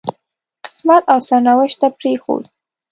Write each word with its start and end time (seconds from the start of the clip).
قسمت 0.65 1.03
او 1.11 1.17
سرنوشت 1.27 1.77
ته 1.81 1.87
پرېښود. 1.97 2.43